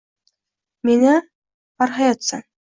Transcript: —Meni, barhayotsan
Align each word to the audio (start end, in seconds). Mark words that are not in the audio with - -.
—Meni, 0.89 1.13
barhayotsan 1.79 2.47